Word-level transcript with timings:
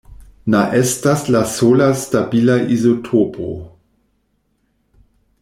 Na 0.51 0.61
estas 0.77 1.25
la 1.35 1.41
sola 1.51 1.89
stabila 2.05 2.57
izotopo. 2.77 3.51